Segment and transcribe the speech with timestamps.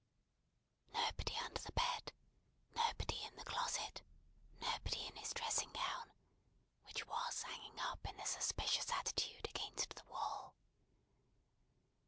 [0.95, 2.11] Nobody under the bed;
[2.75, 4.01] nobody in the closet;
[4.59, 6.11] nobody in his dressing gown,
[6.85, 10.55] which was hanging up in a suspicious attitude against the wall.